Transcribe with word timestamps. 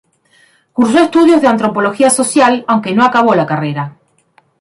Cursó 0.73 0.97
estudios 0.97 1.43
de 1.43 1.47
Antropología 1.47 2.09
Social, 2.09 2.65
aunque 2.67 2.95
no 2.95 3.05
acabó 3.05 3.35
la 3.35 3.45
carrera. 3.45 3.97